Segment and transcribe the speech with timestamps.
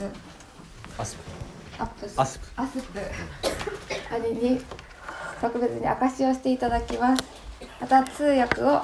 [0.00, 0.04] ス
[0.98, 1.82] アスプ。
[1.82, 2.18] アップス。
[2.18, 2.46] アスプ。
[2.56, 3.00] アスプ。
[4.10, 4.60] あれに。
[5.40, 7.22] 特別に証しをしていただきます。
[7.80, 8.82] また通訳を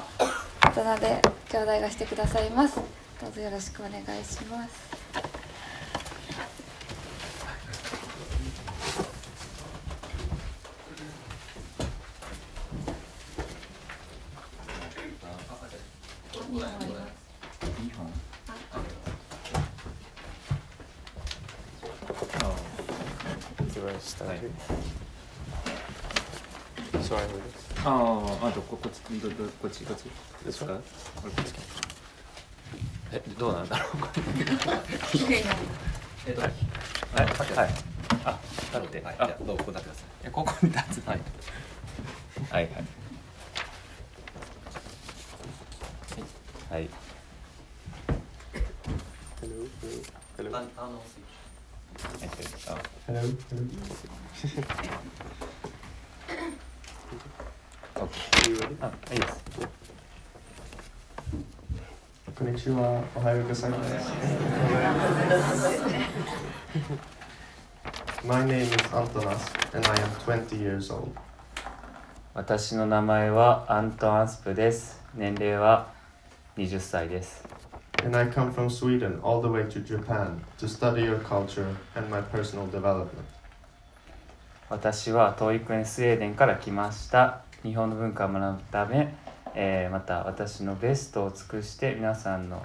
[0.60, 2.80] 渡辺兄弟がしてくださいます。
[3.18, 4.96] どうぞよろしくお願いします
[16.50, 17.16] 二本あります
[17.80, 18.12] 2本
[23.66, 24.38] 一番下で、はい
[27.02, 27.90] 座るですあ
[28.42, 30.04] ああとここっちどどこっちこっち
[30.44, 30.72] ですか？
[31.22, 31.52] 俺こっち
[33.12, 34.22] えどうなんだろうこれ。
[36.26, 36.50] えっとはい。
[36.50, 37.22] は
[37.66, 37.74] い。
[38.24, 38.38] あ
[38.74, 39.00] 立って。
[39.00, 39.58] はい、あじゃあどう？
[39.58, 39.92] こださい。
[40.24, 41.20] えここに立つはい
[42.50, 42.72] はいはい
[46.70, 46.88] はい
[49.40, 49.50] ヘロ
[50.36, 51.02] ヘロああの
[52.20, 52.36] えっと
[52.72, 53.30] あヘロヘロ
[57.98, 59.32] オッケーあいいです
[62.36, 64.12] こんにちはおはようございます
[68.26, 70.10] My name is Antonas and I am
[70.46, 71.10] 20 years old
[72.34, 75.88] 私の名前はアントン・アスプです年齢は
[76.56, 77.44] 20歳です
[78.04, 82.08] and I come from Sweden all the way to Japan to study your culture and
[82.08, 83.08] my personal development
[84.68, 89.14] 私は遠い国スウェーデンから来ました日本の文化を学ぶため、
[89.54, 92.64] えーまた私のベストを尽くして皆さんの、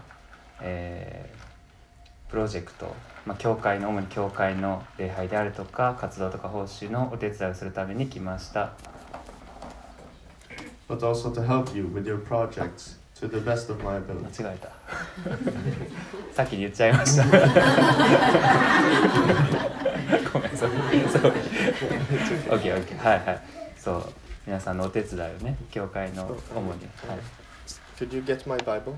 [0.61, 1.40] えー
[2.31, 8.71] プロジェクト、まあ、教会の主に教会の礼拝であるとか活動とか奉仕のお手伝いをするために来ました。
[10.87, 14.71] But also to help you with your projects to the best of my 間 ability 違えた。
[16.33, 17.25] 先に言っちゃいました。
[20.31, 20.69] ごめんそう。
[21.11, 21.23] そう
[22.97, 23.41] はいはい。
[23.77, 24.05] そう。
[24.47, 26.69] 皆さんのお手伝いをね教会の主に。
[26.69, 26.79] はい。
[27.97, 28.95] Could you get my Bible?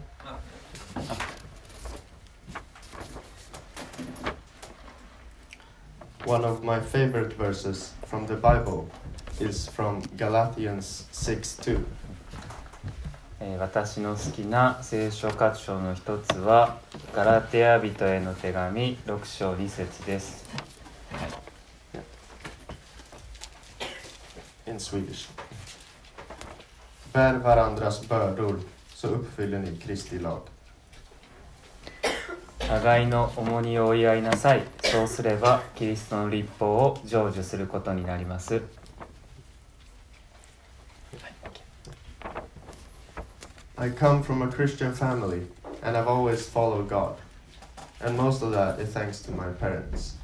[6.25, 8.87] One of my favorite verses from the Bible
[9.41, 11.85] is from Galatians 6 2.
[13.41, 16.77] えー私の好きな聖書箇所の一つは
[17.13, 20.45] ガラテヤ人への手紙6章2節です、
[24.65, 25.27] in Swedish.
[27.13, 28.59] Bär varandras bördor
[28.95, 30.52] så uppfyller ni Kristi lag.
[32.67, 34.63] 互いの重荷を追い合いなさい。
[34.83, 38.61] そうすればキリストの立法を成就することになります。
[43.75, 45.45] I come from a Christian family
[45.81, 47.15] and I've always followed God.
[47.99, 50.17] And most of that is thanks to my parents.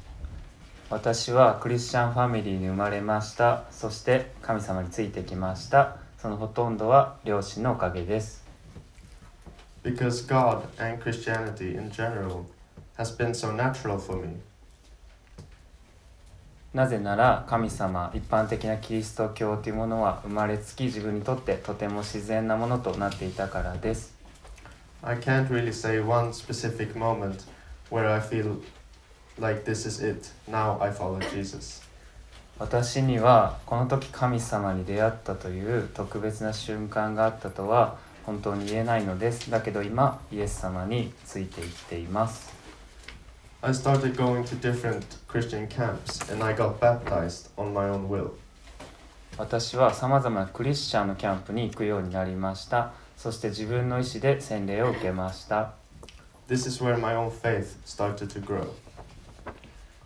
[0.88, 3.64] 私はクリスチャンファミリーに生まれました。
[3.70, 5.96] そして神様についてきました。
[6.18, 8.44] そのほとんどは両親のおかげです
[9.82, 12.46] Because God and Christianity in general
[12.96, 14.36] has been so natural for me.
[16.72, 24.14] なぜなら神様一般的なキリスト教というものは生まれつき自分にとってとても自然なものとなっていたからです
[25.02, 27.44] I can't really say one specific moment
[27.90, 28.60] where I feel
[29.40, 30.28] like this is it.
[30.48, 31.82] Now I follow Jesus.
[32.58, 37.96] 私にはこの時神様に出会ったという特別な瞬間があったとは
[38.30, 42.54] 本当に言えないのですだけど今イエス様についていっています
[43.60, 48.30] I started going to different Christian camps and I got baptized on my own will.
[49.36, 55.72] 私はさまざまなクリスチャンのキャンプに行くようになりましたそして自分の意思で洗礼を受けました
[56.48, 58.68] This is where my own faith started to grow.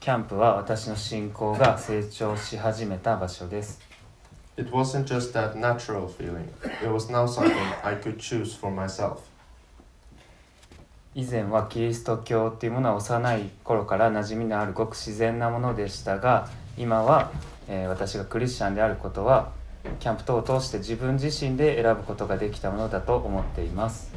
[0.00, 3.83] キャンプは私の信仰が成長し始めた場所です
[4.56, 6.48] It wasn't just that natural feeling,
[6.82, 9.18] it was now something I could choose for myself.
[11.16, 17.30] 以前はキリスト教っていうものは幼い頃から馴染みのあるごく自然なものでしたが今は、
[17.68, 19.52] えー私がクリスチャンであることは
[20.00, 24.12] キャンプ等を通して自分自身で選ぶことができたものだと思っています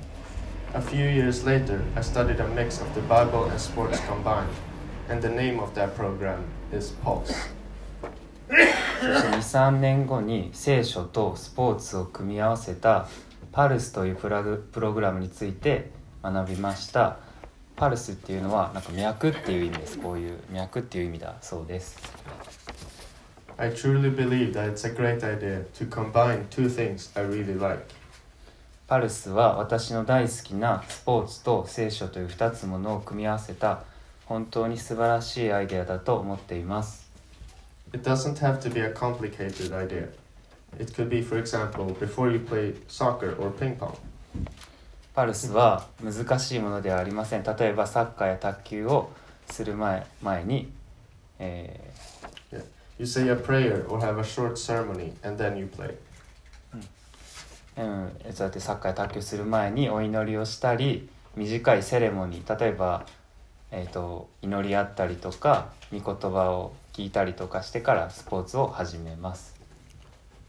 [0.73, 4.47] A few years later, I studied a mix of the Bible and sports combined,
[5.09, 6.39] and the name of that program
[6.73, 7.56] is Pulse.
[8.99, 13.07] そして23年後に聖書とスポーツを組み合わせた
[13.51, 15.91] パルスというプラグプログラムについて
[16.23, 17.19] 学びました。
[17.75, 19.99] パルスっていうのはなんか脈っていう意味です。
[19.99, 21.97] こういう脈っていう意味だそうです。
[23.57, 27.83] I truly believe that it's a great idea to combine two things I really like.
[28.87, 33.83] パルスは私の大好きなスポーツと聖書という2つものを組み合わせた
[34.25, 37.06] 本当に素晴らしいアイデアだと思っています
[37.93, 40.09] It doesn't have to be a complicated idea.
[40.77, 43.97] It could be, for example, before you play soccer or ping pong.
[45.13, 49.09] パルスは難しいものではありません例えばサッカーや卓球を
[49.49, 50.71] する前前に、
[51.39, 51.91] え
[52.99, 55.95] You say a prayer or have a short ceremony and then you play.
[57.77, 57.83] ー
[58.25, 63.05] うん、そうやってサッカーや卓球する前にお祈りをしたり短いセレモニー例えば、
[63.71, 69.55] えー、と祈り合ったりとか御言葉を聞いたりとかしてからスポーツを始めます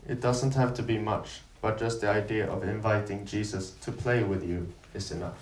[0.09, 4.27] It doesn't have to be much, but just the idea of inviting Jesus to play
[4.27, 5.33] with you is enough.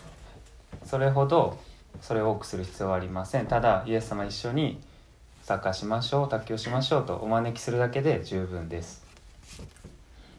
[0.84, 1.60] それほど
[2.00, 4.80] それを多くする必要はありませんただイエス様一緒に
[5.44, 9.06] サッカーしましょう卓球しましょうとお招きするだけで十分です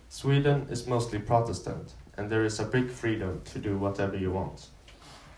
[0.09, 4.69] Sweden is mostly Protestant, and there is a big freedom to do whatever you want.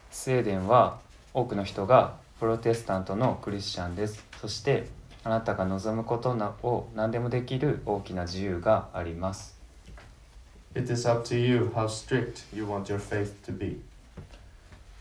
[0.09, 0.99] スウェーデンは
[1.35, 4.87] 多くの人がプロテスタントのクリスチャンですそして
[5.23, 9.57] あなたが望むことを何でもできる大きな自由があります。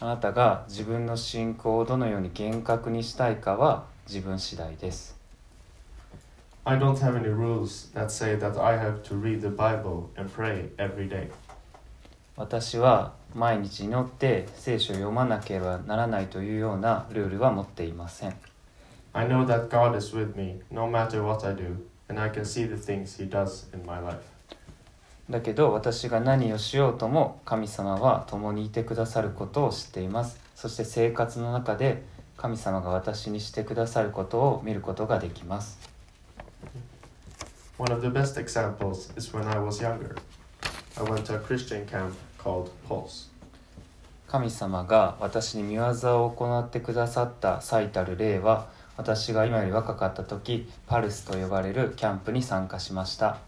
[0.00, 5.16] あなたが自分の信仰をどのように厳格にしたいかは自分次第です。
[12.36, 18.34] 私は毎日祈って聖書を読まなければならないというようなルールは持っていません。
[19.18, 21.76] I know that God is with me no matter what I do,
[22.08, 24.22] and I can see the things He does in my life.
[25.28, 32.02] だけど私が何をしようとも神様は共にいてくださることを知っていますそして生活の中で
[32.36, 35.78] 神様が私にしてくださることを見ることができます
[37.76, 40.14] One of the best examples is when I was younger.
[40.96, 43.28] I went to a Christian camp called Pulse.
[44.28, 53.38] 神様が私に見業を行ってくださった最たる例は私が今より若かった時パルスと呼ばれるキャンプに参加しました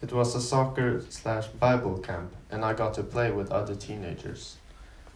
[0.00, 4.58] It was a soccer slash Bible camp, and I got to play with other teenagers.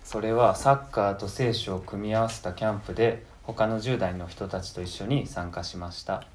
[0.02, 6.26] それはサッカーと聖書を組み合わせたキャンプで他の10代の人たちと一緒に参加しました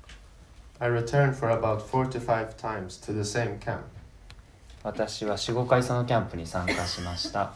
[0.79, 3.81] I returned for about 45 times to the same camp.
[4.81, 7.53] 私は45回そのキャンプに参加しました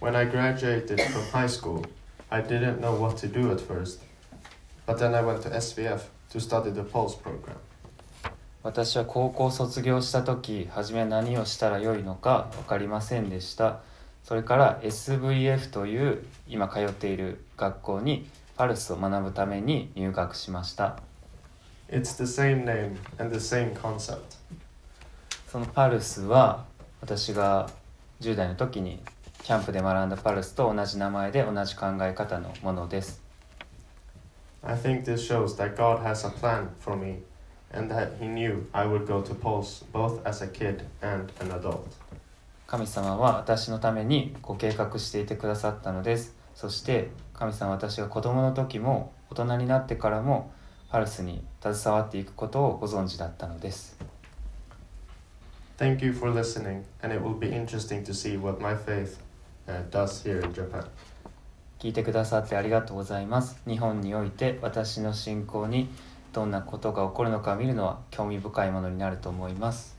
[0.00, 1.82] When I graduated from high school,
[2.30, 4.00] I didn't know what to do at first,
[4.86, 6.00] but then I went to SVF
[6.30, 7.56] to study the Pulse program.
[8.62, 13.78] 私は高校を卒業した時初め何をしたらよいのか分かりませんでした
[14.24, 20.98] それから SVF という今通っている学校にパルスを学ぶために入学しました
[21.88, 24.18] It's the same name and the same concept.
[25.46, 26.64] そのパルスは
[27.00, 27.70] 私が
[28.20, 29.00] 10代の時に
[29.44, 33.25] キャンプで学んだパルスと同じ名前で同じ考え方のものです
[34.63, 37.23] I think this shows that God has a plan for me
[37.71, 41.51] and that He knew I would go to Pulse both as a kid and an
[41.51, 41.97] adult.
[42.67, 50.53] 神様は私のためにご計画していてくださったのですそして神様は私が子供の時も大人になってからも
[50.89, 53.97] パルスに携わっていくことをご存知だったのです
[55.77, 59.17] Thank you for listening, and it will be interesting to see what my faith
[59.67, 60.85] uh, does here in Japan.
[61.78, 65.88] 聞いてくださってありがとうございます日本において私の信仰に
[66.32, 69.96] どんなことが起こるのかを見るのは興味深いものになると思います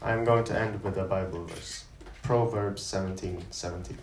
[0.00, 1.86] I'm going to end with a Bible verse
[2.22, 3.96] Proverbs 17 17.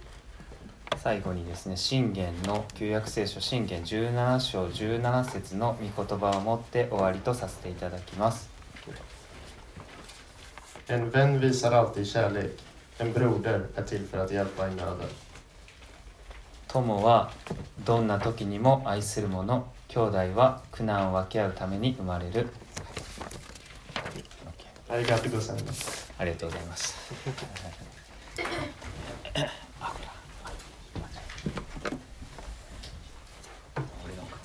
[0.98, 8.50] 最後にですね信玄の旧約聖書信玄17章17節の御言葉をもって終わりとさせていただきます
[10.88, 12.62] En vän visar alltid kärlek.
[12.98, 15.10] En broder är till för att hjälpa i nöden.
[16.76, 17.32] 友は
[17.86, 22.50] どんな時にも愛する者兄弟は苦難を分け合うために生まれる
[24.90, 26.14] Arigato gozaimasu.
[26.18, 26.94] ありがとうございまし
[29.34, 29.42] た
[29.82, 30.08] あこれ
[34.06, 34.38] 俺のか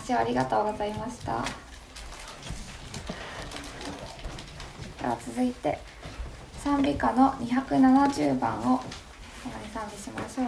[0.00, 1.42] 証しをありがとうございました。
[5.00, 5.78] では続いて
[6.62, 8.82] 賛美歌の270番を共に
[9.72, 10.46] 賛美しましょう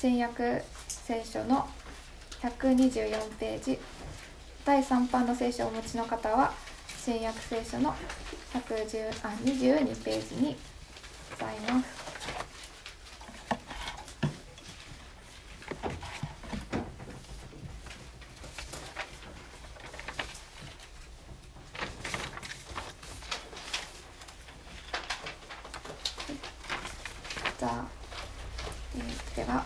[0.00, 1.68] 新約聖書の
[2.42, 3.78] 124ページ。
[4.64, 6.52] 第3版の聖書をお持ちの方は
[7.02, 7.94] 新約聖書の
[8.52, 10.56] 110あ22ページに
[11.30, 12.00] ございます
[27.58, 27.84] じゃあ、
[28.96, 29.64] えーでは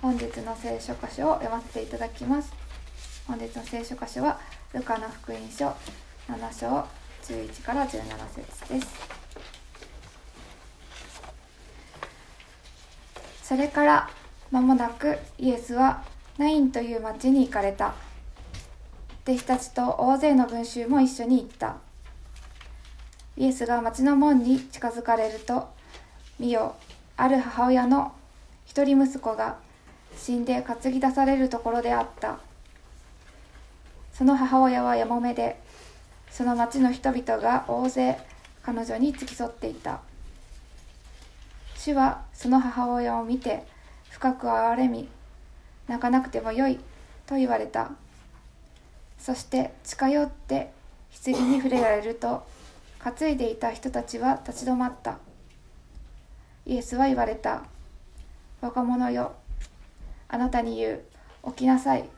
[0.00, 2.52] 本日の聖書箇所を読ませていただきます。
[3.28, 4.40] 本日の聖書箇所は
[4.74, 5.68] ルカの福音書
[6.28, 6.84] 7章
[7.22, 8.02] 11から17
[8.34, 9.18] 節です。
[13.44, 14.10] それから
[14.50, 16.02] 間もなくイエスは
[16.38, 17.94] ナインという町に行かれた。
[19.24, 21.76] 弟子たちと大勢の群衆も一緒に行った。
[23.36, 25.68] イエスが町の門に近づかれると
[26.40, 26.74] 見よ
[27.16, 28.12] ある母親の
[28.66, 29.58] 一人息子が
[30.18, 32.38] 死んで担ぎ出されるところであった。
[34.12, 35.60] その母親はやもめで
[36.30, 38.18] その町の人々が大勢
[38.62, 40.00] 彼女に付き添っていた。
[41.76, 43.64] 主はその母親を見て
[44.10, 45.08] 深く憐れみ
[45.86, 46.80] 泣かなくてもよい
[47.26, 47.92] と言われた。
[49.18, 50.72] そして近寄って
[51.24, 52.46] 棺に触れられると
[52.98, 55.18] 担いでいた人たちは立ち止まった。
[56.66, 57.62] イエスは言われた。
[58.60, 59.36] 若者よ
[60.28, 61.04] あなたに言う。
[61.46, 62.08] 起きなさい。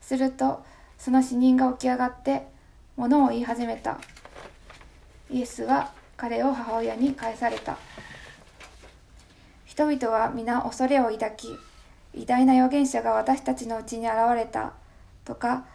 [0.00, 0.64] すると
[0.96, 2.46] その死人が起き上がって
[2.96, 3.98] 物を言い始めた。
[5.30, 7.78] イエスは彼を母親に返された。
[9.64, 11.56] 人々は皆恐れを抱き
[12.14, 14.72] 偉大な預言者が私たちのうちに現れた。
[15.24, 15.66] とか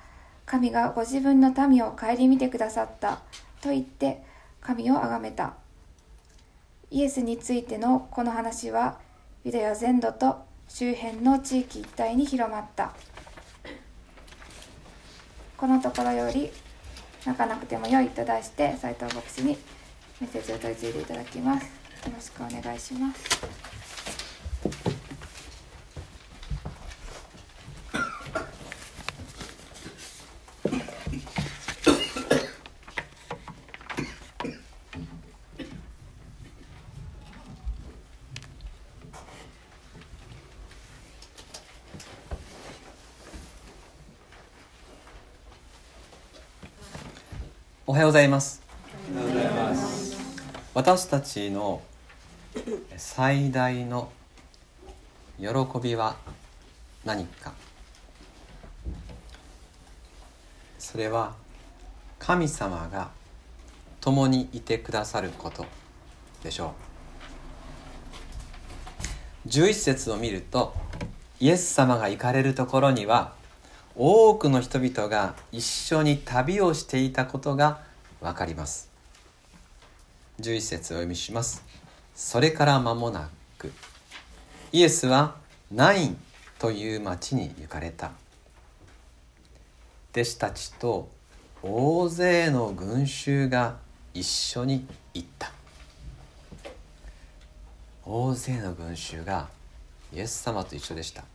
[0.45, 3.21] 神がご自分の民を顧みてくださった。
[3.61, 4.23] と言って
[4.61, 5.53] 神を崇めた。
[6.91, 8.99] イエスについてのこの話は
[9.43, 12.93] ユダヤ全土と周辺の地域一帯に広まった。
[15.55, 16.49] このところより
[17.23, 19.55] 泣かなくてもよいと題して斉藤牧師に
[20.19, 21.65] メッセージを取り次いでいただきます。
[21.65, 21.69] よ
[22.11, 23.82] ろしくお願いします。
[48.03, 48.61] ようございます。
[50.73, 51.81] 私たちの
[52.97, 54.11] 最大の
[55.39, 55.47] 喜
[55.81, 56.17] びは
[57.05, 57.53] 何か？
[60.77, 61.33] それは
[62.19, 63.09] 神様が
[64.01, 65.65] 共にいてくださること
[66.43, 66.73] でしょ
[69.45, 69.47] う。
[69.47, 70.73] 11節を見ると
[71.39, 73.33] イエス様が行かれるところには
[73.95, 77.92] 多くの人々が一緒に旅をしていたことが
[78.23, 78.89] わかります。
[80.39, 81.61] 11節をお読みします。
[82.15, 83.73] それから間もなく。
[84.71, 85.35] イエスは
[85.69, 86.17] ナイン
[86.57, 88.11] という町に行かれた。
[90.13, 91.09] 弟子たちと
[91.61, 93.77] 大勢の群衆が
[94.13, 95.51] 一緒に行った。
[98.05, 99.49] 大勢の群衆が
[100.13, 101.25] イエス様と一緒でした。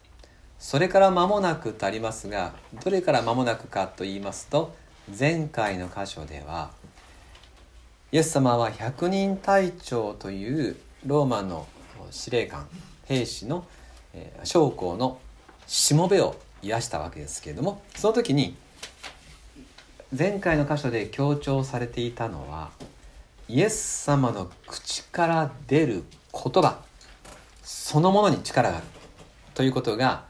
[0.59, 4.75] それから間もなくとありますがどれから間もなくかと言いますと
[5.17, 6.71] 前回の箇所では
[8.11, 11.67] イエス様は百人隊長というローマの
[12.11, 12.67] 司令官
[13.05, 13.67] 兵士の
[14.45, 15.21] 将校の
[15.67, 18.57] しもべを癒したわけですけれどもその時に
[20.17, 22.71] 前回の箇所で強調されていたのは
[23.47, 26.81] イエス様の口から出る言葉
[27.63, 28.87] そのものに力がある
[29.53, 30.25] ということが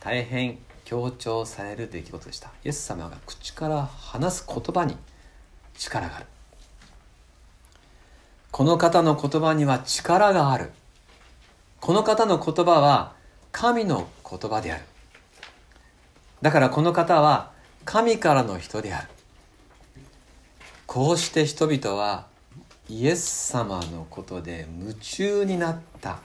[0.00, 2.48] 大変強調される出来事でした。
[2.64, 4.96] イエス様が口から話す言葉に
[5.76, 6.26] 力がある。
[8.50, 10.70] この方の言葉には力がある。
[11.80, 13.14] この方の言葉は
[13.52, 14.84] 神の言葉である。
[16.42, 17.52] だからこの方は
[17.84, 19.08] 神からの人である。
[20.86, 22.26] こうして人々は
[22.88, 26.20] イエス様のことで夢中になった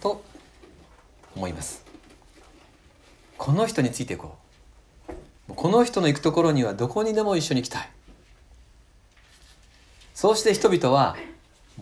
[0.00, 0.22] と
[1.34, 1.84] 思います。
[3.36, 4.36] この人についていこ
[5.48, 5.54] う。
[5.54, 7.90] この人の行くところにはどこにでも一緒に行きたい。
[10.14, 11.16] そうして人々は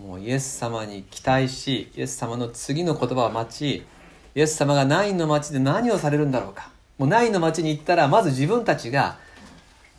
[0.05, 3.85] もうイエス様に期待しイエス様の次の言葉を待ち
[4.33, 6.71] イエス様がナインの町で何をされるんだろうか。
[6.97, 9.17] もうナインの町に行ったらまず自分たちが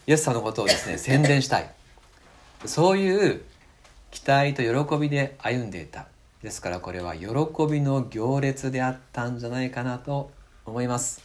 [0.06, 1.70] イエス様のことをですね 宣伝したい。
[2.64, 3.42] そういう
[4.10, 6.06] 期待と喜びで歩んでいた。
[6.42, 7.26] ですからこれは喜
[7.70, 10.30] びの行列であったんじゃないかなと
[10.64, 11.22] 思います。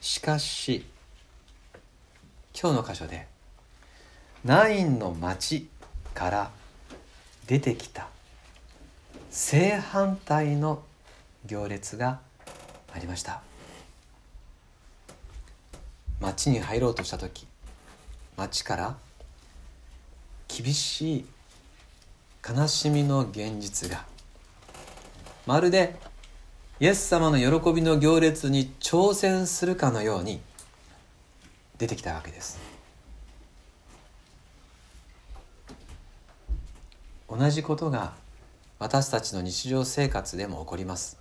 [0.00, 0.84] しかし
[2.60, 3.28] 今日の箇所で
[4.44, 5.68] ナインの町
[6.14, 6.50] から
[7.46, 8.08] 出てきた。
[9.30, 10.82] 正反対の
[11.46, 12.20] 行列が
[12.92, 13.42] ありました。
[16.20, 17.46] 町に入ろうとした時
[18.36, 18.96] 町から
[20.48, 21.26] 厳しい
[22.46, 24.04] 悲しみの現実が。
[25.46, 25.96] まるで
[26.78, 30.40] イエス様の喜びの行列に挑戦するかのように
[31.78, 32.59] 出てきたわけです。
[37.30, 38.14] 同じことが
[38.80, 41.16] 私たちの日常生活でも起こります。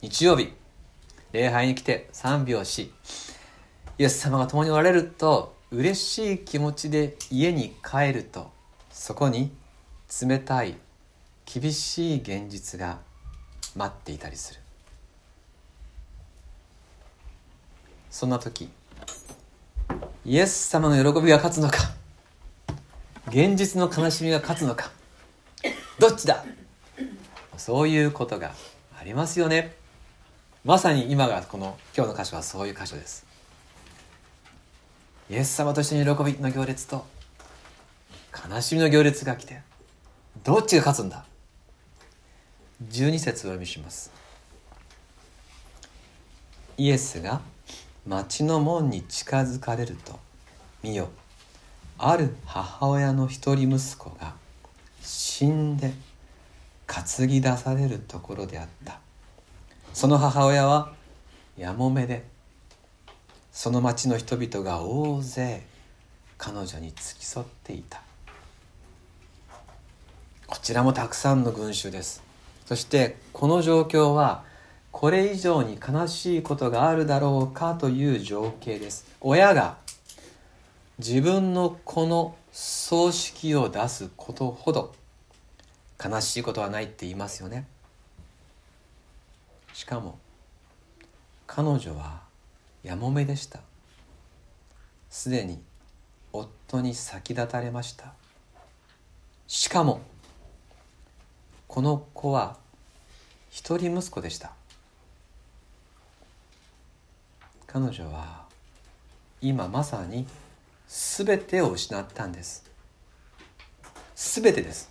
[0.00, 0.54] 日曜日
[1.32, 2.92] 礼拝に来て賛美をし
[3.98, 8.50] イエス様が共におられると嬉しい気持ちで家に帰ると
[8.90, 9.52] そこに
[10.20, 10.76] 冷たい
[11.44, 12.98] 厳しい現実が
[13.76, 14.60] 待っていたりする。
[18.10, 18.68] そんな時
[20.24, 21.78] イエス様の喜びが勝つのか
[23.28, 24.90] 現実の悲しみが勝つのか
[25.98, 26.44] どっちだ?
[27.56, 28.52] そういうことが
[28.98, 29.74] ありますよね。
[30.64, 33.26] まさに今がこの今日の箇所はそういう箇所です。
[35.30, 37.04] イエス様と一緒に喜びの行列と
[38.48, 39.60] 悲しみの行列が来て
[40.44, 41.24] どっちが勝つんだ
[42.88, 44.10] ?12 節をお読みします。
[46.76, 47.40] イエスが
[48.06, 50.18] 町の門に近づかれると
[50.82, 51.10] 見よ
[51.98, 54.34] ある母親の一人息子が
[55.02, 55.92] 死んで
[56.86, 59.00] 担ぎ出されるところであった。
[59.92, 60.92] その母親は
[61.56, 62.24] やもめで
[63.52, 65.62] その町の人々が大勢
[66.38, 68.00] 彼女に付き添っていた。
[70.46, 72.22] こちらもたくさんの群衆です。
[72.66, 74.44] そしてこの状況は
[74.90, 79.06] これ以上に悲しいことがあるだろうかという情景です。
[79.20, 79.76] 親が
[80.98, 84.94] 自分の子の葬式を出すことほど
[86.02, 87.66] 悲しいことはないって言いますよね。
[89.72, 90.18] しかも
[91.46, 92.20] 彼女は
[92.82, 93.60] やもめでした。
[95.08, 95.62] すでに
[96.32, 98.12] 夫に先立たれました。
[99.46, 100.02] しかも
[101.68, 102.58] この子は
[103.50, 104.52] 一人息子でした。
[107.66, 108.44] 彼女は
[109.40, 110.26] 今まさに
[110.94, 112.70] 全てを失ったんです。
[114.14, 114.90] 全てです。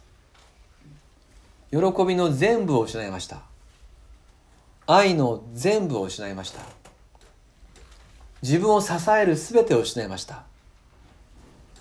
[1.69, 3.43] 喜びの全部を失いました。
[4.87, 6.61] 愛の全部を失いました。
[8.41, 10.43] 自分を支える全てを失いました。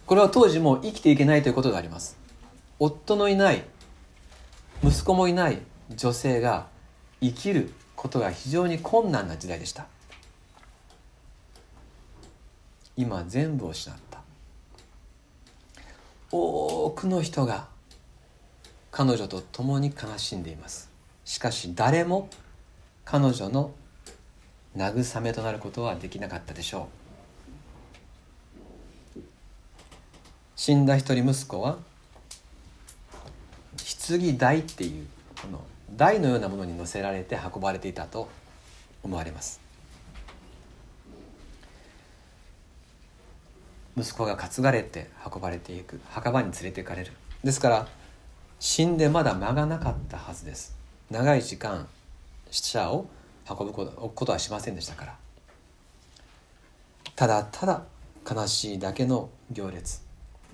[0.05, 2.19] これは当時も生きていけないということがあります。
[2.79, 3.65] 夫のいない
[4.85, 6.67] 息子もいない女性が
[7.23, 9.87] 生きることが非常に困難な時代でした。
[12.99, 14.10] 今全部を失った。
[16.33, 17.69] 多くの人が
[18.91, 20.91] 彼女と共に悲しんでいます。
[21.25, 22.29] しかし誰も
[23.05, 23.73] 彼女の
[24.77, 26.89] 慰めとなることはできなかったでしょ
[29.17, 29.21] う。
[30.57, 31.79] 死んだ一人息子は
[34.09, 35.07] 棺台っていう
[35.41, 35.65] この
[35.97, 38.29] 台のようなものに乗せられて運ばれていたと
[39.03, 39.60] 思われます。
[44.01, 47.13] 息子が担がれて運ばれていく墓場に連れて行かれる。
[47.45, 47.89] ですから
[48.59, 50.77] 死んでまだ間がなかったはずです。
[51.11, 51.87] 長い時間
[52.51, 53.07] 死者を
[53.49, 55.17] 運ぶことことはしませんでしたから。
[57.17, 57.83] ただただ
[58.31, 60.03] 悲しいだけの行列。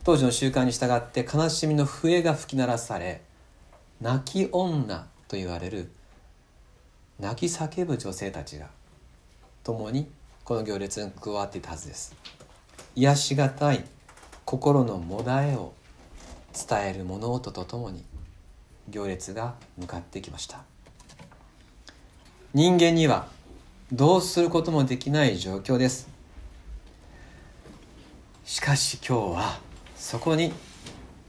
[0.05, 3.23] 当時の習慣に従って悲しみの笛が吹き鳴らされ
[4.01, 5.91] 泣き女と言われる
[7.19, 8.69] 泣き叫ぶ女性たちが
[9.65, 10.09] 共に
[10.45, 12.15] この行列に加わっていたはずです。
[12.97, 13.85] 癒しがたい
[14.47, 15.75] 心のもだえを
[16.55, 18.03] 伝える物音とともに
[18.89, 20.63] 行列が向かってきました。
[22.55, 23.29] 人間には
[23.93, 26.09] どうすることもできない状況です。
[28.47, 29.61] しかし今日は
[29.95, 30.55] そこに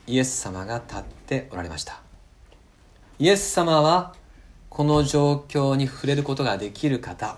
[0.06, 2.00] イエス様が立っておられました。
[3.20, 4.16] イエス様は
[4.70, 7.38] この状況に触れることができる方。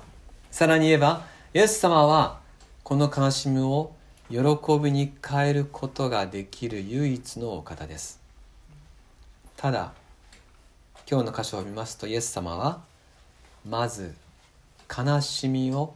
[0.52, 2.42] さらに言えばイエス様は
[2.84, 3.94] この悲しみを
[4.30, 4.38] 喜
[4.80, 8.22] びに変えることができる唯一のお方です。
[9.58, 9.94] ただ
[11.10, 12.82] 今日の箇所を見ますとイエス様は
[13.68, 14.14] まず
[14.88, 15.96] 悲しみを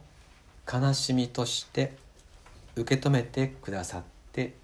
[0.70, 1.96] 悲しみとして
[2.74, 4.54] 受け止めてくださって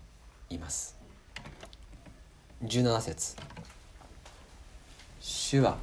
[0.51, 0.97] います。
[2.65, 3.37] 17節。
[5.21, 5.79] 主は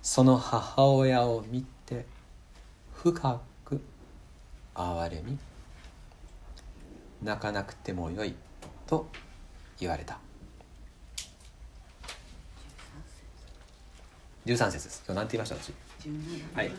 [0.00, 2.06] その母親を見て
[2.94, 3.82] 深く
[4.74, 5.38] 憐れみ
[7.22, 8.34] 泣かなくてもよい
[8.86, 9.06] と
[9.78, 10.18] 言われた。
[14.46, 14.72] 13節。
[14.72, 15.04] です。
[15.06, 15.54] 今日何て言いました？
[15.56, 15.72] 私。
[16.54, 16.70] はい。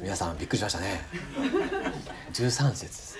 [0.00, 1.00] 皆さんびっくりしましたね。
[2.32, 3.16] 13節です。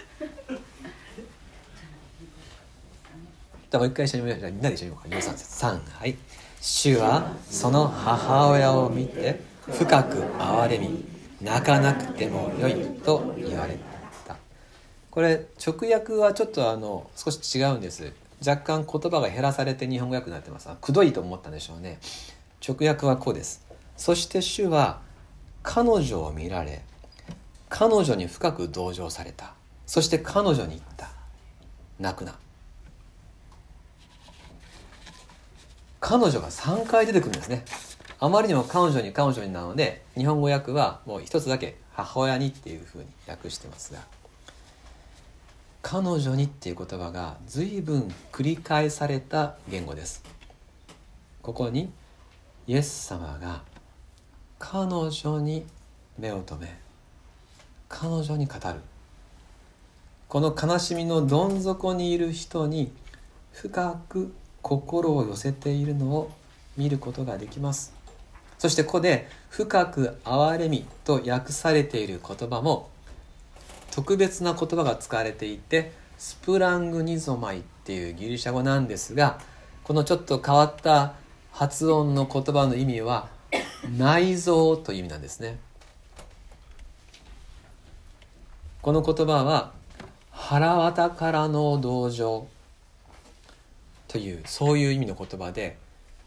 [3.70, 5.08] じゃもう一回一緒にみんなで一緒に読もうか。
[5.08, 5.64] 13節。
[5.64, 6.16] 3はい。
[6.60, 11.04] 主はその母親を見て深く憐れみ
[11.40, 13.99] 泣かなくてもよいと言われた
[15.10, 18.12] これ直訳はちょっとあの少し違うんです。
[18.46, 20.68] 若干言葉が減らされて日本語訳になってます。
[20.80, 21.98] くどいと思ったんでしょうね。
[22.66, 23.66] 直訳はこうです。
[23.96, 25.00] そして主は
[25.62, 26.82] 彼女を見られ
[27.68, 29.54] 彼女に深く同情された。
[29.84, 31.10] そして彼女に言った。
[31.98, 32.38] 泣くな。
[35.98, 37.64] 彼女が3回出てくるんですね。
[38.20, 44.19] あまりにも彼女に彼女になので日本語訳はもう一つだけ母親にっていうふうに訳してますが。
[45.82, 50.22] 彼女にっていう言葉が随分繰り返された言語です。
[51.42, 51.90] ここに
[52.66, 53.62] イエス様が
[54.58, 55.64] 彼女に
[56.18, 56.78] 目を留め
[57.88, 58.80] 彼女に語る。
[60.28, 62.92] この悲しみのどん底にいる人に
[63.52, 66.30] 深く心を寄せているのを
[66.76, 67.92] 見ることができます。
[68.58, 72.90] そしてここで「深く憐れみ」と訳されている言葉も
[73.90, 79.40] 特別な言葉が使われていてスプラングニゾマイっていうギリシャ語なんですが
[79.84, 81.14] このちょっと変わった
[81.52, 83.28] 発音の言葉の意味は
[83.96, 85.58] 内臓という意味なんですね。
[88.82, 89.72] この言葉は
[90.30, 92.46] 腹渡からの同情
[94.08, 95.76] というそういう意味の言葉で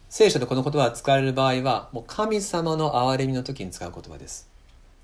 [0.10, 4.53] 聖書でこの言葉が使われる場合はもう神様の憐れみの時に使う言葉です。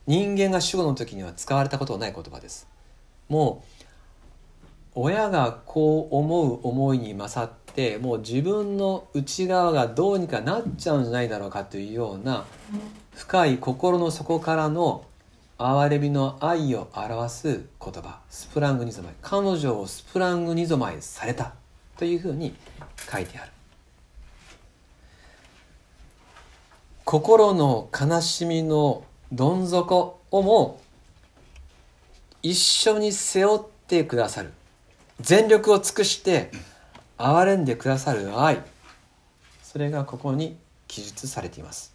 [0.09, 2.67] 人間が主語の時には使われたことのない言葉です。
[3.27, 3.63] も
[4.95, 12.45] う親がこう思う思いに勝ってもう自分の内側がどうにかなっちゃうんじゃないだろうかというような
[13.13, 15.05] 深い心の底からの
[15.59, 21.53] 憐れみの愛を表す言葉スプラングニゾマイ彼女をスプラングニゾマイされた
[21.97, 22.55] というふうに
[23.11, 23.51] 書いてある。
[27.05, 30.81] 心の悲しみのどん底をも
[32.41, 34.51] 一緒に背負ってくださる。
[35.19, 36.51] 全力を尽くして
[37.17, 38.61] 憐れんでくださる愛。
[39.61, 41.93] それがここに記述されています。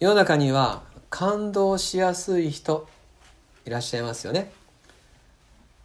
[0.00, 2.88] 世の中には感動しやすい人
[3.64, 4.50] いらっしゃいますよね。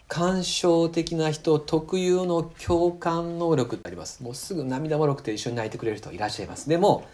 [0.08, 4.24] 感傷的な人特有の共感能力ってあります。
[4.24, 6.68] もうすぐ涙もろくて一緒に泣いてくれる人いらっしゃいます。
[6.68, 7.08] でも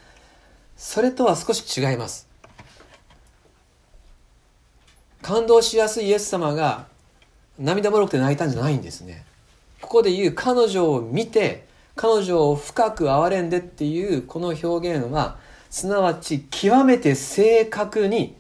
[0.78, 2.28] それとは少し違います。
[5.22, 6.86] 感動しやすいイエス様が
[7.60, 9.26] 涙もろくて泣いたんじゃないんですね。
[9.82, 15.38] ここで言う彼女を見て彼女を深く憐れんでっていうこの表現は
[15.70, 18.36] すなわち極めて正確に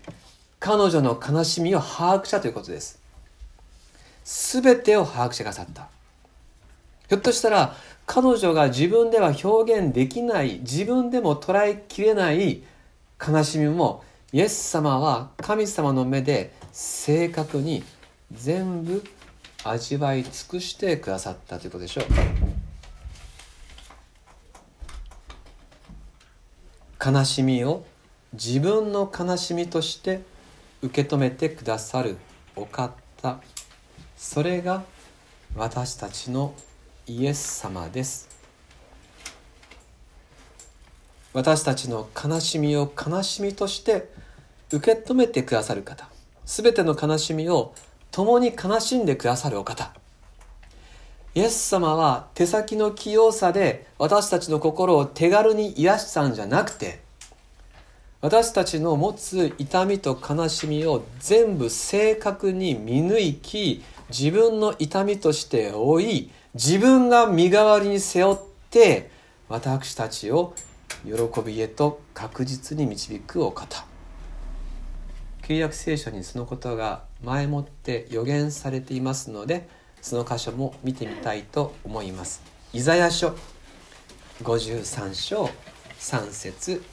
[0.60, 3.00] 彼女の悲しみを把握したということです。
[4.24, 5.88] 全てを把握してくださった。
[7.10, 7.76] ひょっとしたら
[8.08, 12.64] 彼女が自分では表現できない自分でも捉えきれない
[13.26, 17.84] 悲しみもイエス様は神様の目で正確に
[18.32, 19.04] 全部
[19.64, 22.06] 味わい尽くしてくださったということでしょう。
[27.06, 27.86] 悲しみを
[28.34, 30.22] 自分の悲しみとして
[30.82, 32.18] 受け止めてくださる
[32.56, 33.42] お方。
[34.16, 34.84] それが
[35.56, 36.54] 私たちの
[37.10, 38.28] イエス様です。
[41.32, 44.10] 私たちの悲しみを悲しみとして
[44.72, 46.10] 受け止めてくださる方。
[46.46, 47.74] すべての悲しみを
[48.12, 49.94] 共に悲しんでくださるお方。
[51.34, 57.00] イエス様は手先の器用さで私たちの心を手軽に癒したんじゃなくて
[58.22, 68.38] 私たちの持つ痛みと悲しみを全部正確に見抜き自分の痛みとして負い自分が身代わりに背負っ
[68.70, 69.12] て
[69.50, 70.54] 私たちを
[71.06, 73.86] 喜びへと確実に導くお方。
[75.44, 79.70] 旧約聖書にそのことが前もって予言されていますので
[80.02, 82.42] その箇所も見てみたいと思います。
[82.74, 83.36] イザヤ書
[84.44, 85.50] 53章
[86.00, 86.84] 3節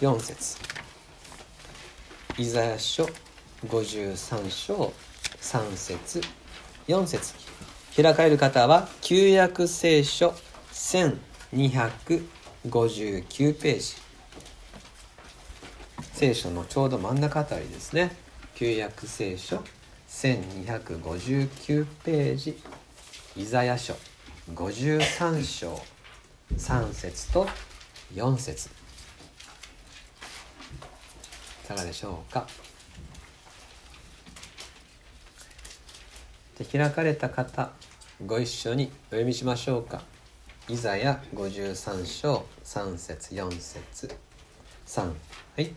[0.00, 0.58] 4節。
[2.36, 3.08] イザヤ書
[3.66, 4.92] 53章
[5.40, 6.43] 3節。
[6.88, 7.34] 4節
[7.96, 10.34] 開かれる方は旧約聖書
[10.72, 12.02] 1259
[13.60, 13.94] ページ。
[16.12, 18.14] 聖書のちょうど真ん中あたりですね。
[18.54, 19.62] 旧約聖書
[20.08, 22.60] 1259ページ。
[23.36, 23.96] イザヤ書
[24.52, 25.80] 53章
[26.56, 27.48] 3節と
[28.14, 28.68] 4節。
[31.64, 32.46] いかがでしょうか？
[36.58, 37.70] で開かれた方
[38.24, 40.02] ご一緒にお読みしましょうか。
[40.68, 44.16] イザヤ53章3節4節。
[44.86, 45.12] 3は
[45.58, 45.72] い。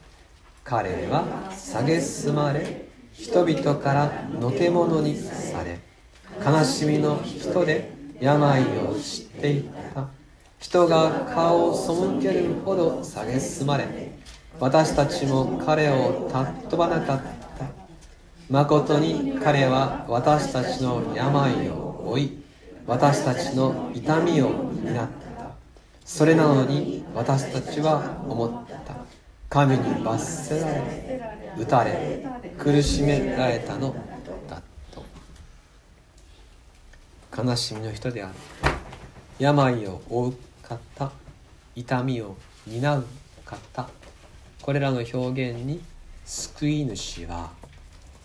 [0.64, 5.80] 彼は蔑まれ人々からのけ者にされ
[6.46, 9.64] 悲しみの人で病を知ってい
[9.96, 10.08] た。
[10.60, 13.88] 人が顔を背けるほど蔑まれ
[14.60, 17.37] 私たちも彼を尊ばなかった。
[18.50, 22.44] 誠に彼は私たちの病を負い
[22.86, 25.52] 私たちの痛みを担った。
[26.06, 28.96] それなのに私たちは思った。
[29.50, 31.22] 神に罰せられ
[31.58, 32.26] 打たれ
[32.58, 33.94] 苦しめられたの
[34.50, 35.04] だと。
[37.44, 38.34] 悲しみの人である。
[39.40, 40.34] 病を負う
[40.64, 41.12] 方
[41.76, 43.06] 痛みを担う
[43.44, 43.90] 方。
[44.62, 45.82] これらの表現に
[46.26, 47.52] 救い主は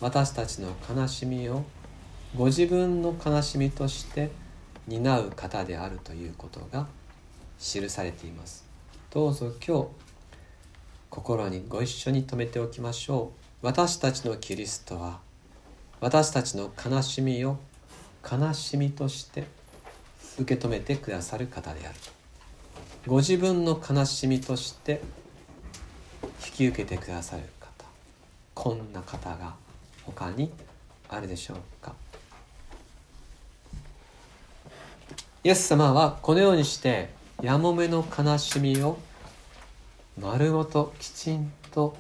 [0.03, 1.63] 私たちの悲しみを
[2.37, 4.33] ご自分の悲しみとして
[4.89, 6.89] 担う方であるということが
[7.61, 8.67] 記されています。
[9.13, 9.87] どうぞ今日
[11.09, 13.31] 心にご一緒に留めておきましょ
[13.63, 13.67] う。
[13.67, 15.21] 私たちのキリストは
[16.01, 17.59] 私たちの悲しみを
[18.29, 19.45] 悲しみとして
[20.37, 21.95] 受け止めてくださる方である
[23.07, 25.01] ご自分の悲しみとして
[26.45, 27.85] 引き受けてくださる方
[28.55, 29.62] こんな方が
[30.15, 30.51] 他に
[31.09, 31.95] あるでしょうか？
[35.45, 37.11] イエス様はこのようにして
[37.43, 38.99] やもめの悲しみを
[40.21, 41.97] 丸ごときちんと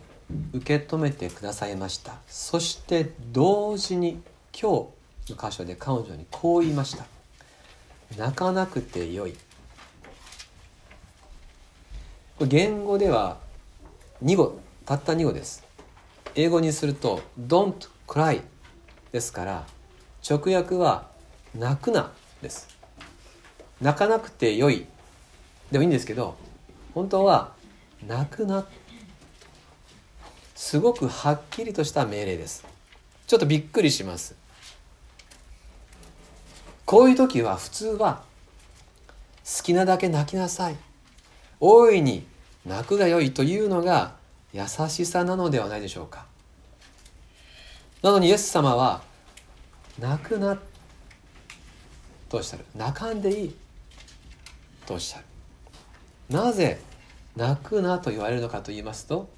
[0.53, 2.15] 受け止めてくださいました。
[2.29, 4.23] そして同時に
[4.59, 4.89] 今
[5.27, 7.05] 日の箇所で彼女にこう言いました。
[8.17, 9.35] 泣かなくてよい。
[12.41, 13.39] 言語では
[14.23, 15.65] 2語たった2語です。
[16.35, 18.43] 英語にすると「don't cry」
[19.11, 19.67] ですから
[20.29, 21.09] 直訳は
[21.57, 22.69] 「泣くな」です。
[23.81, 24.87] 泣かなくてよい。
[25.71, 26.37] でもいいんですけど
[26.93, 27.55] 本当は
[28.07, 28.67] 「泣くな」
[30.55, 32.65] すごくはっきりとした命令です。
[33.27, 34.35] ちょっとびっくりします。
[36.85, 38.23] こういう時は普通は
[39.45, 40.77] 好きなだけ泣きなさい。
[41.61, 42.27] 大いに
[42.67, 44.17] 泣くがよいというのが
[44.53, 46.32] 優しさなのではないでしょうか。
[48.03, 49.01] なのにイエス様は
[49.99, 50.59] 泣くな
[52.29, 52.65] とおっしゃる。
[52.75, 53.57] 泣かんでいい
[54.85, 55.25] とおっしゃる。
[56.29, 56.81] なぜ
[57.37, 59.29] 泣くなと言われるのかと言いますと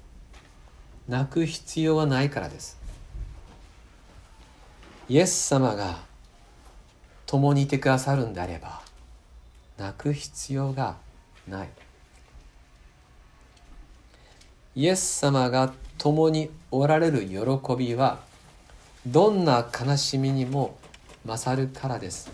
[1.07, 2.79] 泣く必要はないからです。
[5.07, 5.99] イエス様が
[7.27, 8.81] 共にいてくださるんであれば
[9.77, 10.97] 泣く必要が
[11.47, 11.69] ない。
[14.75, 18.24] イエス様が共におられる喜びは
[19.05, 20.77] どんな悲しみにも
[21.25, 22.31] 勝るからです。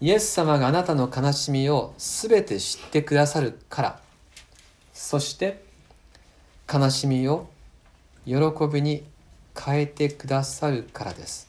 [0.00, 4.00] イエス様があなたの悲しみをすべて知ってくださるから。
[4.92, 5.62] そして
[6.72, 7.48] 悲しみを
[8.26, 8.34] 喜
[8.72, 9.04] びに
[9.58, 11.48] 変えてくださるからです。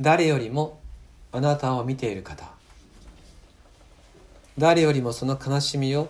[0.00, 0.78] 誰よりも
[1.32, 2.46] あなたを見ている方。
[4.56, 6.08] 誰よりもその悲しみを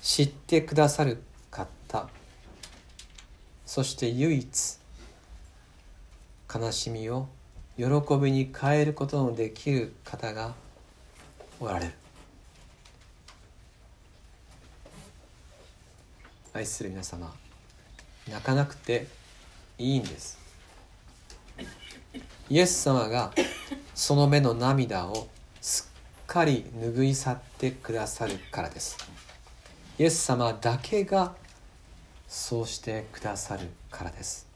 [0.00, 2.08] 知ってくださる方。
[3.74, 4.78] そして唯一
[6.54, 7.26] 悲しみを
[7.78, 7.84] 喜
[8.20, 10.52] びに変えることのできる方が
[11.58, 11.92] おられる。
[16.52, 17.32] 愛する皆様
[18.28, 19.06] 泣かなくて
[19.78, 20.38] いいんです。
[22.50, 23.32] イエス様が
[23.94, 25.28] その目の涙を
[25.62, 25.90] す
[26.24, 28.98] っかり拭い去ってくださるからです。
[29.98, 31.40] イエス様だけが
[32.32, 34.46] そうしてくださるからです。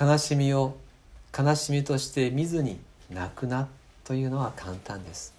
[0.00, 0.76] 悲しみを
[1.36, 2.78] 悲しみとして見ずに
[3.10, 3.66] 泣くな
[4.04, 5.34] というのは簡単です。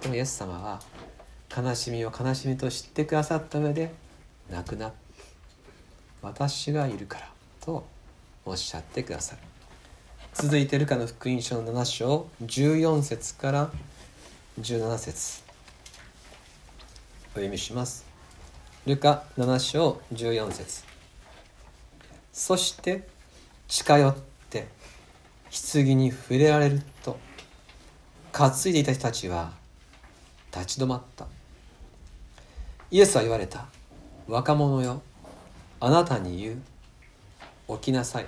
[0.00, 0.80] でもイエス様は
[1.56, 3.92] 悲しみを悲しみと知ってくださった上で
[4.50, 4.92] 泣くな。
[6.20, 7.30] 私がいるから
[7.64, 7.86] と
[8.44, 9.38] おっしゃってくださる。
[10.34, 13.70] 続いてルカの福音書の7章14節から
[14.60, 15.41] 17節。
[17.32, 18.04] お読みします。
[18.84, 20.84] ルカ7章14節。
[22.30, 23.08] そして
[23.68, 24.16] 近寄っ
[24.50, 24.68] て
[25.74, 27.18] 棺に触れられると
[28.32, 29.52] 担いでいた人たちは
[30.54, 31.26] 立ち止まった。
[32.90, 33.64] イエスは言われた。
[34.28, 35.00] 若者よ
[35.80, 36.58] あなたに言う。
[37.78, 38.26] 起きなさい。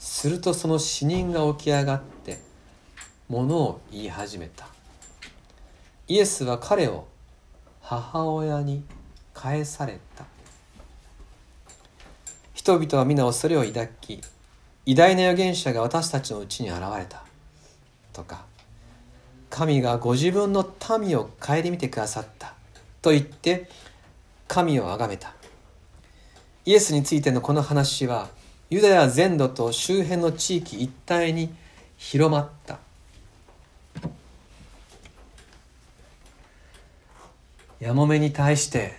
[0.00, 2.40] するとその死人が起き上がって
[3.28, 4.66] ものを言い始めた。
[6.08, 7.06] イエスは彼を
[7.90, 8.84] 母親に
[9.34, 10.24] 返された。
[12.54, 14.20] 人々は皆恐れを抱き
[14.86, 17.24] 偉大な預言者が私たちのうちに現れた。
[18.12, 18.44] とか
[19.48, 22.54] 神がご自分の民を顧みてくださった。
[23.02, 23.68] と言って
[24.46, 25.34] 神を崇めた。
[26.66, 28.28] イエスについてのこの話は
[28.68, 31.52] ユダヤ全土と周辺の地域一帯に
[31.96, 32.78] 広まった。
[37.80, 38.92] やもめに対して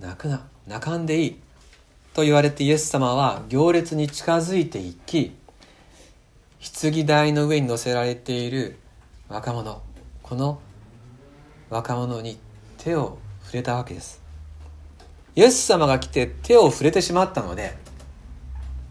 [0.00, 1.40] 泣くな泣かんでいい。
[2.14, 5.36] と言われてイエス様は行列に近づいていき
[6.82, 8.76] 棺台の上に乗せられている
[9.28, 9.82] 若者
[10.22, 10.60] この
[11.70, 12.38] 若者に
[12.78, 14.20] 手を触れたわけです。
[15.36, 17.76] イエス様が来て手を触れてしまったので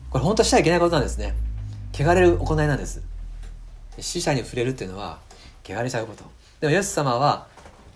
[0.09, 1.33] これ本当はしちゃいけないことなんですね。
[1.93, 3.01] 汚れる行いなんです。
[3.99, 5.19] 死者に触れるっていうのは
[5.65, 6.23] 汚れちゃうこと。
[6.61, 7.47] でもイエス様は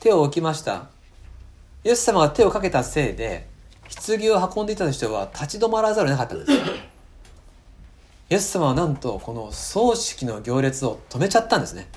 [0.02, 0.97] 手を置きました。
[1.88, 3.48] イエス様が手をかけたせいで
[4.06, 6.70] 棺を運んでいた人は立ち止まらざるを得なかったんです。
[8.30, 11.88] イエス様はなんとこの葬式の行列を止めちゃったんですね。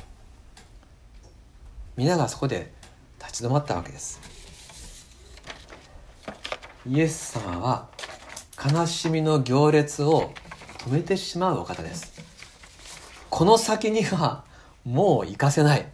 [1.96, 2.72] 皆がそこで
[3.18, 4.20] 立ち止まったわけです。
[6.88, 7.88] イエス様は
[8.72, 10.32] 悲しみの行列を
[10.86, 12.12] 止めてしまうお方です。
[13.28, 14.44] この先には
[14.84, 15.88] もう行かせない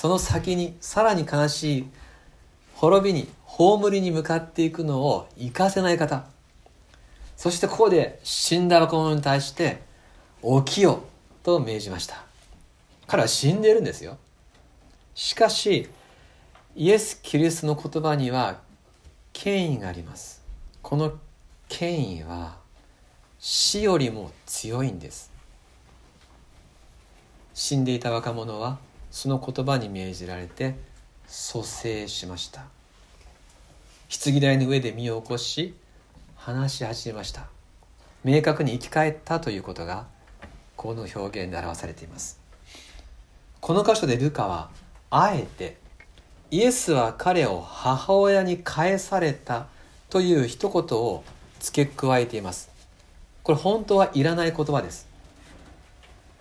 [0.00, 1.86] その先にさらに悲しい
[2.72, 6.24] 滅びに葬りに向かっていくのを行かせない方。
[7.36, 9.82] そしてここで死んだ若者に対して
[10.42, 11.02] 起きよ
[11.42, 12.24] と命じました。
[13.06, 14.16] 彼は死んでるんですよ。
[15.14, 15.90] しかし
[16.74, 18.62] イエス・キリストの言葉には
[19.34, 20.42] 権威があります。
[20.80, 21.12] この
[21.68, 22.56] 権威は
[23.38, 25.30] 死よりも強いんです。
[27.52, 28.78] 死んでいた若者は
[29.10, 30.76] その言葉に命じられて
[31.26, 32.64] 蘇生しました。
[34.08, 35.74] 棺台の上で身を起こし
[36.36, 37.46] 話し始めました。
[38.24, 40.06] 明確に生き返ったということが
[40.76, 42.40] この表現で表されています。
[43.60, 44.70] この箇所でルカは
[45.10, 45.76] あえて
[46.50, 49.66] イエスは彼を母親に返された
[50.08, 51.22] という一言を
[51.60, 52.70] 付け加えています。
[53.42, 55.06] これ本当はいらない言葉です。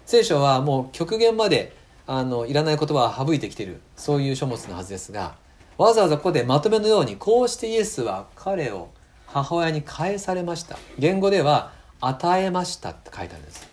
[0.05, 1.78] 聖書はもう極限まで
[2.12, 5.36] あのいらない言葉は省いてきてるそういう書物のはずですが
[5.78, 8.89] わざわざここでまとめのようにこうしてイエスは彼を
[9.28, 10.80] 母親に返されました。
[10.97, 13.70] 言語では与えましたって書いてあるんです。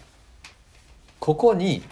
[1.18, 1.82] ここに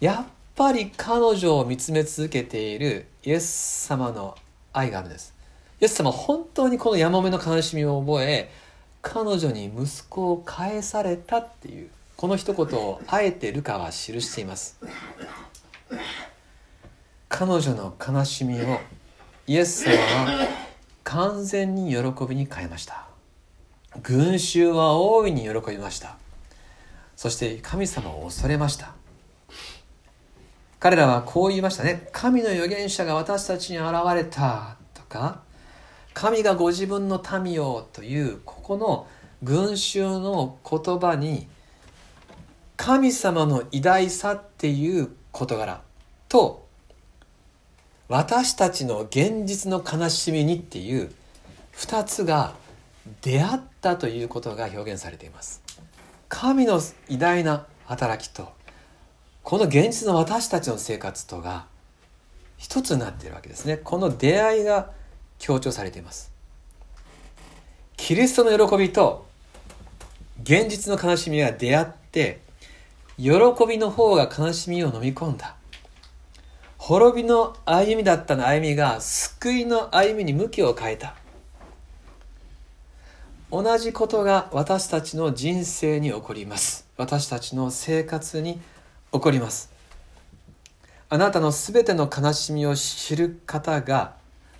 [0.00, 4.36] やっぱり彼女を見つめ続けているイエス様の
[4.72, 5.34] 愛があるんです。
[5.80, 8.48] イエス様は本当にこのやもめの悲しみを覚え
[9.02, 14.78] 彼女に息子を返されたっていうこの一言をあえてルカは記しています。
[17.28, 18.78] 彼女の悲しみを
[19.46, 20.48] イエス様は
[21.04, 23.06] 完全に喜びに変えました。
[24.02, 26.16] 群衆は大いに喜びました。
[27.16, 28.92] そして神様を恐れました。
[30.78, 32.08] 彼らはこう言いましたね。
[32.12, 35.42] 神の預言者が私たちに現れたとか
[36.14, 39.06] 神がご自分の民をというここの
[39.42, 41.48] 群衆の言葉に
[42.76, 45.82] 神様の偉大さっていう事柄。
[46.28, 46.66] と
[48.08, 51.12] 私たちの現実の悲しみにっていう
[51.76, 52.54] 2つが
[53.22, 55.62] 出会ったということが表現されています。
[56.28, 58.52] 神の偉大な働きと
[59.42, 61.66] この現実の私たちの生活とが
[62.56, 63.78] 一つになっているわけですね。
[63.78, 64.90] この出会いが
[65.38, 66.30] 強調されています。
[67.96, 69.26] キリストの喜びと
[70.42, 72.40] 現実の悲しみが出会って
[73.20, 75.54] 喜びの方が悲しみを飲み込んだ。
[76.78, 81.14] 滅びの歩みだったの歩みが救いの歩みに向きを変えた。
[83.52, 86.86] 同じことが私たちの人生に起こります。
[86.96, 88.58] 私たちの生活に
[89.12, 89.70] 起こります。
[91.10, 94.14] あなたのすべての悲しみを知る方が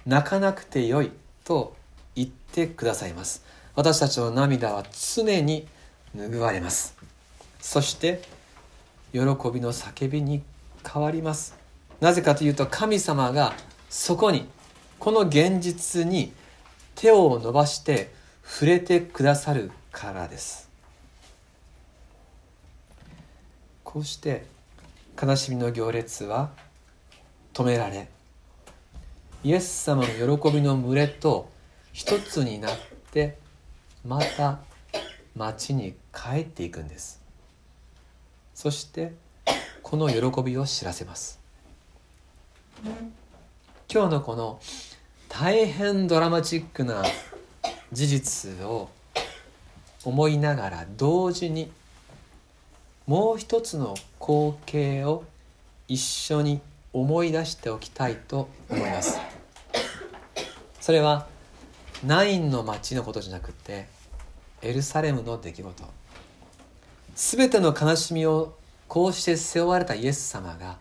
[0.05, 1.13] 泣かなくてよい
[1.45, 1.75] と
[2.15, 3.43] 言ってくださいます。
[3.75, 4.85] 私たちの涙は
[5.15, 5.67] 常に
[6.15, 6.95] 拭われます。
[7.59, 8.21] そして
[9.13, 10.43] 喜びの叫びに
[10.87, 11.57] 変わります。
[12.01, 13.55] なぜかというと神様が
[13.89, 14.47] そこに
[14.99, 16.33] この現実に
[16.95, 18.13] 手を伸ばして
[18.45, 20.69] 触れてくださるからです。
[23.85, 24.47] こうして
[25.21, 26.51] 悲しみの行列は
[27.53, 28.09] 止められ
[29.43, 31.51] イエス様の喜びの群れと
[31.93, 32.79] 一つになっ
[33.11, 33.39] て
[34.07, 34.61] また
[35.35, 37.20] 町に帰っていくんです。
[38.61, 39.15] そして
[39.83, 41.41] この喜びを知らせます。
[43.91, 44.61] 今日のこの
[45.31, 47.03] 大変ドラマチックな
[47.91, 48.91] 事実を
[50.05, 51.73] 思いながら同時に
[53.07, 55.25] もう一つの光景を
[55.89, 56.61] 一緒に
[56.93, 59.19] 思い出しておきたいと思います。
[60.83, 61.27] それは
[62.05, 63.87] ナインの町のことじゃなくて
[64.61, 66.00] エルサレムの出来事。
[67.23, 68.57] 全ての悲しみを
[68.89, 70.79] こうして背負われたイエス様が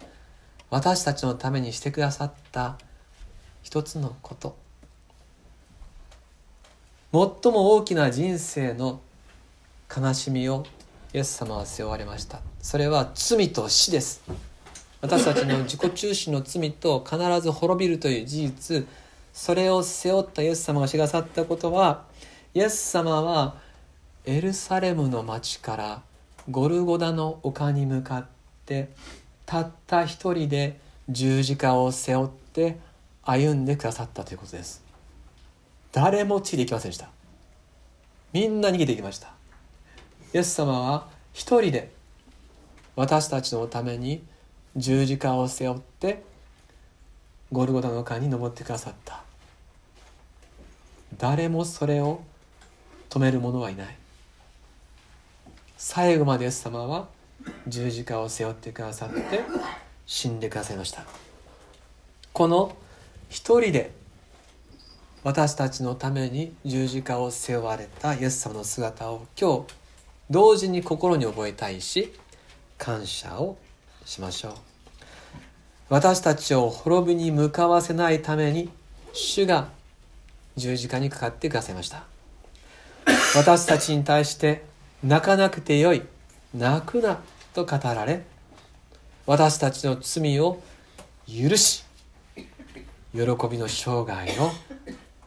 [0.70, 2.78] 私たちのためにしてくださった
[3.62, 4.56] 一つのこと。
[7.12, 9.02] 最も大きな人生の
[9.94, 10.66] 悲しみを
[11.14, 12.40] イエス様は背負われました。
[12.62, 14.22] それは罪と死です。
[15.02, 18.88] 私たちの自己中心の罪と必ず滅びるという事実。
[19.34, 22.06] それを背負ったイエス様がしがさったことは
[22.54, 23.58] イエス様は
[24.24, 26.09] エルサレムの町から
[26.50, 28.26] ゴルゴダの丘に向かっ
[28.66, 28.90] て
[29.46, 30.80] たった一人で
[31.10, 32.78] 十字架を背負って
[33.24, 34.84] 歩んでくださったということです。
[35.92, 37.10] 誰もついていきませんでした。
[38.32, 39.34] みんな逃げていきました。
[40.34, 41.92] イエス様は一人で
[42.96, 44.24] 私たちのために
[44.76, 46.24] 十字架を背負って
[47.52, 49.24] ゴルゴダの丘に登ってくださった。
[51.18, 52.22] 誰もそれを
[53.10, 53.98] 止める者はいない。
[55.82, 57.08] 最後までイエス様は
[57.66, 59.46] 十字架を背負ってくださって
[60.06, 61.06] 死んでくださいました。
[62.34, 62.76] この
[63.30, 63.94] 一人で
[65.24, 69.74] 私たちのために十字架を背負われたイエス様の姿を今日
[70.30, 72.14] 同時に心に覚えたいし
[72.78, 73.58] 感謝を
[74.04, 74.54] しましょう。
[75.88, 78.70] 私たちを滅びに向かわせないために
[79.14, 79.70] 主が
[80.58, 82.04] 十字架にかかってくださいました。
[83.38, 84.68] 私たちに対して
[85.04, 86.04] 泣かなくてよい。
[86.54, 87.22] 泣くな
[87.54, 88.24] と語られ
[89.28, 90.62] 私たちの罪を
[91.28, 91.84] 許し
[93.14, 93.20] 喜
[93.50, 94.52] びの生涯を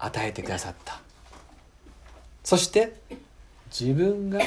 [0.00, 1.00] 与えてくださった。
[2.42, 3.00] そして
[3.70, 4.40] 自分が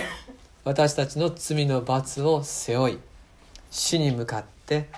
[0.66, 3.00] 私たちの罪の罰を背負い
[3.72, 4.90] 死に向かって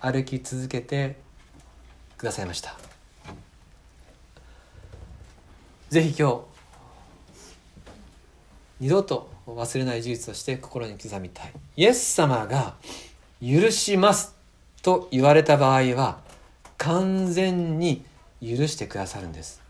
[0.00, 1.16] 歩き続けて
[2.18, 2.76] くださいました。
[5.90, 6.40] ぜひ今日
[8.80, 11.52] 二度と忘れない事実として心に刻みたい。
[11.76, 12.74] イエス様が
[13.40, 14.34] 許します
[14.82, 16.20] と言われた場合は
[16.78, 18.04] 完全に
[18.40, 19.60] 許してくださるんです。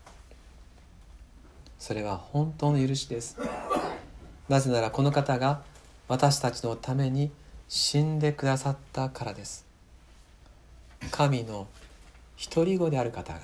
[1.79, 3.37] それは本当の許しです。
[4.47, 5.61] なぜならこの方が
[6.07, 7.31] 私たちのために
[7.67, 9.65] 死んでくださったからです。
[11.09, 11.67] 神の
[12.53, 13.39] 独り子である方が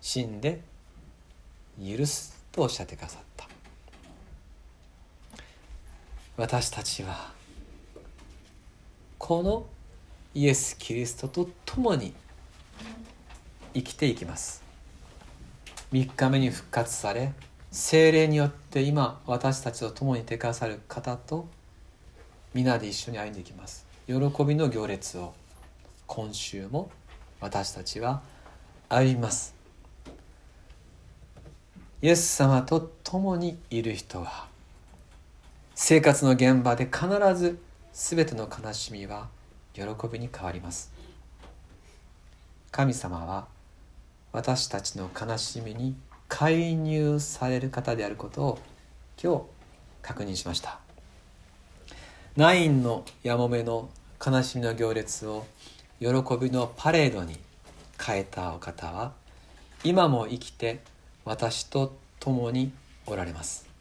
[0.00, 0.60] 死んで
[1.82, 3.33] 許すとおっしゃってくださった。
[6.36, 7.32] 私たちは
[9.18, 9.66] この
[10.34, 12.12] イエス・キリストと共に
[13.72, 14.64] 生きていきます。
[15.92, 17.32] 3日目に復活され
[17.70, 21.46] 精霊によって今私たちと共に手かさる方と
[22.52, 23.86] 皆で一緒に歩んでいきます。
[24.08, 24.14] 喜
[24.44, 25.34] びの行列を
[26.08, 26.90] 今週も
[27.40, 28.22] 私たちは
[28.88, 29.54] 歩みます。
[32.02, 34.52] イエス様と共にいる人は
[35.76, 37.58] 生活の現場で必ず
[37.92, 39.28] 全ての悲しみは
[39.72, 40.92] 喜びに変わります。
[42.70, 43.48] 神様は
[44.32, 45.96] 私たちの悲しみに
[46.28, 48.58] 介入される方であることを
[49.20, 49.42] 今日
[50.00, 50.78] 確認しました。
[52.36, 53.90] ナインのやもめの
[54.24, 55.44] 悲しみの行列を
[55.98, 56.06] 喜
[56.40, 57.36] びのパレードに
[58.00, 59.12] 変えたお方は
[59.82, 60.82] 今も生きて
[61.24, 62.72] 私と共に
[63.06, 63.73] おられます。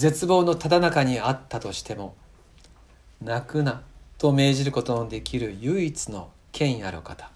[0.00, 2.14] 絶望のただ中にあったとしても
[3.20, 3.82] 泣くな
[4.16, 7.30] と命じることのできる唯一の権威ある方。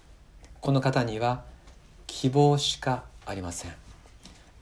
[0.61, 1.43] この方には
[2.07, 3.71] 希望しかありません。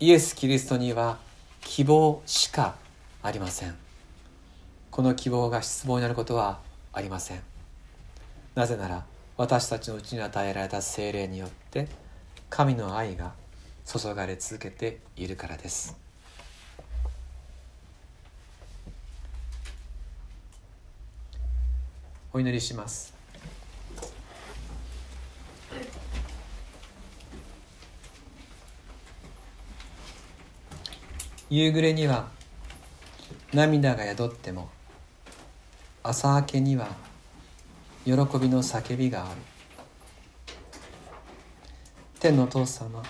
[0.01, 1.17] イエス・キリストには
[1.61, 2.75] 希望しか
[3.21, 3.75] ありません。
[4.91, 6.59] この希望が失望になることは
[6.91, 7.41] ありません。
[8.53, 9.05] なぜなら
[9.37, 11.87] 私たちのうちに与えられた精霊によって
[12.49, 13.31] 神の愛が
[13.85, 16.02] 注がれ続けているからです。
[22.35, 23.13] お祈りします。
[31.51, 32.29] 夕暮れには
[33.53, 34.69] 涙が宿っても
[36.01, 36.87] 朝明けには
[38.03, 38.15] 喜び
[38.49, 39.41] の叫びがある。
[42.19, 43.03] 天の父様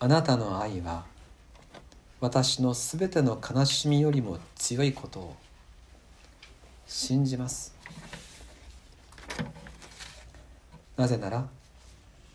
[0.00, 1.04] あなたの愛は
[2.20, 5.36] 私のすべての悲しみよりも強いことを。
[6.94, 7.74] 信じます。
[10.94, 11.48] なぜなら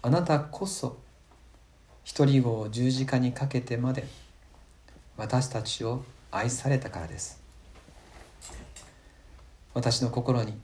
[0.02, 0.98] あなたこそ
[2.04, 4.08] 一人子を十字架にかけてまで
[5.16, 7.40] 私たちを愛されたからです。
[9.76, 10.60] 私の心に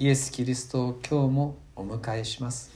[0.00, 2.72] イエス・キリストを今日もお迎えします。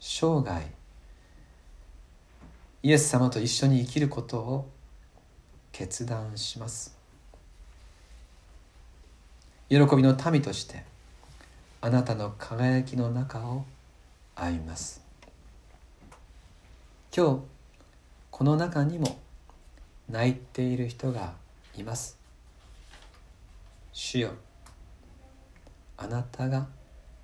[0.00, 0.66] 生涯
[2.82, 4.70] イエス様と一緒に生きることを
[5.70, 6.95] 決断します。
[9.68, 10.84] 喜びの民として
[11.80, 13.64] あなたの輝きの中を
[14.36, 15.02] 歩みます。
[17.14, 17.40] 今日
[18.30, 19.18] この中にも
[20.08, 21.32] 泣いている人が
[21.76, 22.16] います。
[23.92, 24.30] 主よ
[25.96, 26.68] あなたが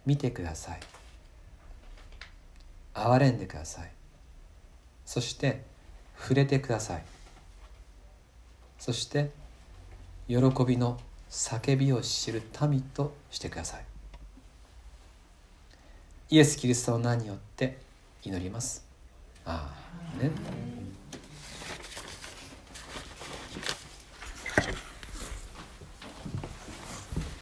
[0.05, 0.80] 見てください。
[2.95, 3.90] 憐れんでください。
[5.05, 5.62] そして
[6.18, 7.05] 触れてください。
[8.80, 9.30] そして
[10.26, 10.36] 喜
[10.66, 10.99] びの
[11.33, 13.85] 叫びを知る民としてください。
[16.28, 17.78] イエス・キリストの名によって
[18.22, 18.85] 祈ります。
[19.47, 19.74] あ
[20.14, 20.30] あね